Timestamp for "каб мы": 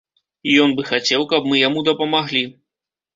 1.33-1.59